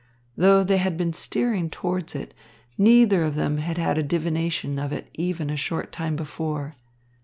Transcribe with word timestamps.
Though 0.35 0.63
they 0.63 0.77
had 0.77 0.97
been 0.97 1.13
steering 1.13 1.69
towards 1.69 2.15
it, 2.15 2.33
neither 2.75 3.21
of 3.23 3.35
them 3.35 3.57
had 3.59 3.77
had 3.77 3.99
a 3.99 4.01
divination 4.01 4.79
of 4.79 4.91
it 4.91 5.11
even 5.13 5.51
a 5.51 5.55
short 5.55 5.91
time 5.91 6.15
before. 6.15 6.73